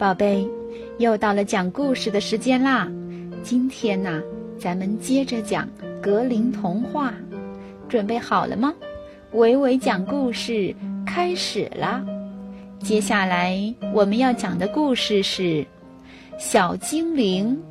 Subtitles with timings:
[0.00, 0.48] 宝贝，
[0.96, 2.90] 又到了讲故事的时间啦！
[3.42, 4.22] 今天呢，
[4.58, 5.68] 咱们接着讲
[6.00, 7.12] 格林童话，
[7.86, 8.72] 准备好了吗？
[9.32, 10.74] 伟伟讲故事
[11.06, 12.02] 开始啦！
[12.78, 13.62] 接下来
[13.92, 15.42] 我们要讲的故事是
[16.38, 17.62] 《小精灵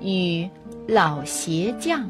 [0.00, 0.48] 与
[0.88, 2.00] 老鞋匠》。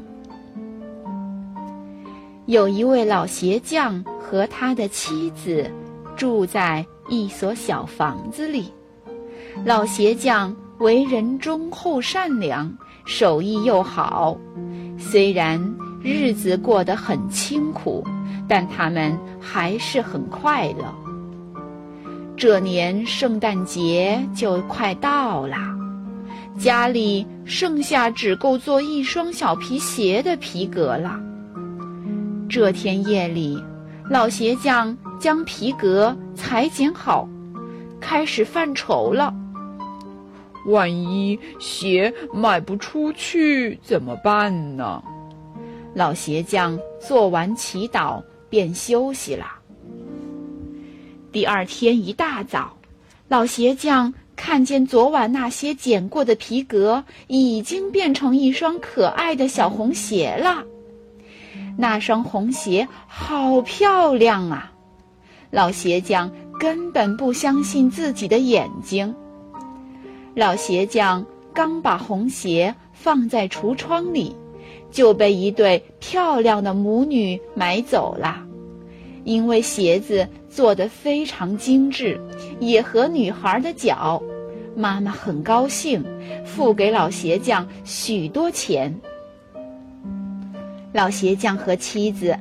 [2.46, 5.68] 有一位老鞋匠和他的妻子
[6.14, 8.72] 住在一所小房子里。
[9.62, 12.72] 老鞋匠为人忠厚善良，
[13.04, 14.36] 手艺又好。
[14.98, 18.04] 虽然日子过得很清苦，
[18.48, 20.84] 但他们还是很快乐。
[22.36, 25.56] 这年圣诞节就快到了，
[26.58, 31.18] 家里剩下只够做一双小皮鞋的皮革了。
[32.48, 33.62] 这天夜里，
[34.10, 37.26] 老鞋匠将皮革裁剪好，
[38.00, 39.32] 开始犯愁了。
[40.66, 45.02] 万一鞋卖不出去怎么办呢？
[45.94, 49.46] 老鞋匠做完祈祷便休息了。
[51.30, 52.76] 第二天一大早，
[53.28, 60.64] 老鞋匠看见昨晚那些剪过的皮革已经变成一双可爱的小红鞋了。
[61.76, 64.72] 那双红鞋好漂亮啊！
[65.50, 69.14] 老鞋匠根本不相信自己的眼睛。
[70.34, 74.34] 老鞋匠刚把红鞋放在橱窗里，
[74.90, 78.44] 就被一对漂亮的母女买走了。
[79.22, 82.20] 因为鞋子做得非常精致，
[82.58, 84.20] 也合女孩的脚，
[84.76, 86.04] 妈妈很高兴，
[86.44, 88.92] 付给老鞋匠许多钱。
[90.92, 92.36] 老鞋匠和妻子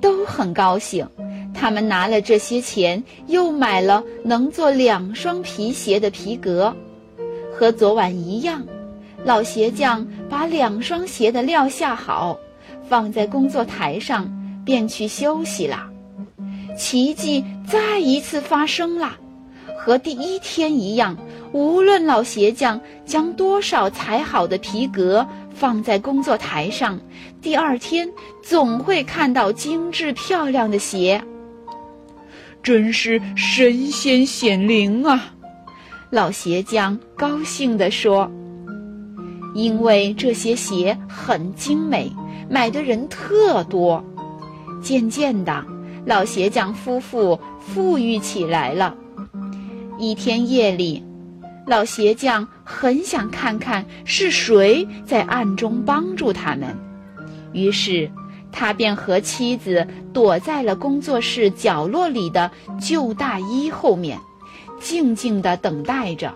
[0.00, 1.08] 都很高兴，
[1.54, 6.76] 他们拿了这些钱，又买了能做两双皮鞋的皮革。
[7.58, 8.64] 和昨晚一样，
[9.24, 12.38] 老鞋匠把两双鞋的料下好，
[12.88, 14.30] 放在工作台上，
[14.64, 15.90] 便去休息了。
[16.76, 19.16] 奇迹再一次发生了，
[19.76, 21.18] 和第一天一样，
[21.50, 27.00] 无论老鞋匠将多少裁好的皮革放在工作台上，
[27.42, 28.08] 第二天
[28.40, 31.20] 总会看到精致漂亮的鞋。
[32.62, 35.34] 真是神仙显灵啊！
[36.10, 38.30] 老鞋匠高兴地说
[39.54, 42.10] ：“因为这些鞋很精美，
[42.48, 44.02] 买的人特多。
[44.80, 45.62] 渐渐的，
[46.06, 48.94] 老鞋匠夫妇富裕起来了。
[49.98, 51.04] 一天夜里，
[51.66, 56.74] 老鞋匠很想看看是谁在暗中帮助他们，
[57.52, 58.10] 于是
[58.50, 64.18] 他便和妻子躲在了工作室角落里的旧大衣后面。”
[64.80, 66.34] 静静地等待着。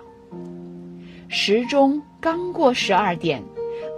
[1.28, 3.42] 时钟刚过十二点，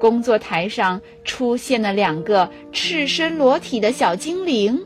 [0.00, 4.80] 工作台上出现了两个赤身裸体的小精灵。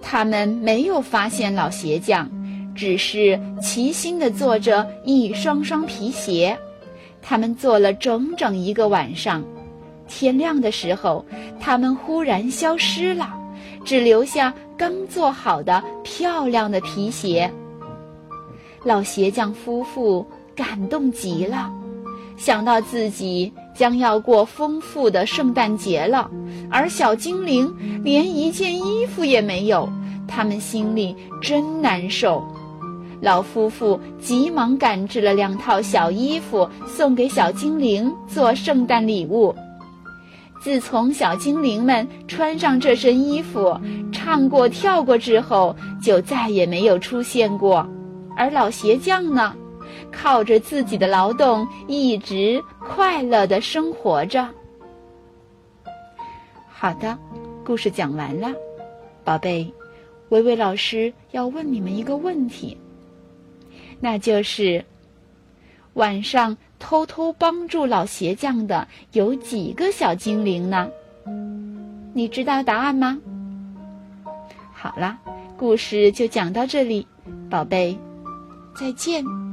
[0.00, 2.30] 他们没有发现老鞋匠，
[2.74, 6.56] 只是齐心地做着一双双皮鞋。
[7.22, 9.44] 他们做了整整一个晚上。
[10.06, 11.24] 天亮的时候，
[11.58, 13.34] 他们忽然消失了，
[13.84, 17.50] 只留下刚做好的漂亮的皮鞋。
[18.84, 20.24] 老鞋匠夫妇
[20.54, 21.72] 感动极了，
[22.36, 26.30] 想到自己将要过丰富的圣诞节了，
[26.70, 27.74] 而小精灵
[28.04, 29.88] 连一件衣服也没有，
[30.28, 32.44] 他们心里真难受。
[33.22, 39.54] 老夫妇急忙赶制了两套小衣服，送给小精灵做圣诞礼物。
[40.60, 43.78] 自从小精灵们穿上这身衣服，
[44.12, 47.86] 唱过跳过之后，就再也没有出现过。
[48.36, 49.54] 而老鞋匠呢，
[50.12, 54.48] 靠着自己的劳动，一直快乐的生活着。
[56.68, 57.16] 好的，
[57.64, 58.52] 故事讲完了，
[59.24, 59.72] 宝贝，
[60.28, 62.76] 微微老师要问你们一个问题，
[64.00, 64.84] 那就是
[65.94, 70.90] 晚上偷偷帮助老鞋匠的有几个小精灵呢？
[72.12, 73.18] 你知道答案吗？
[74.74, 75.18] 好啦，
[75.56, 77.06] 故事就讲到这里，
[77.48, 77.96] 宝贝。
[78.74, 79.43] 再见。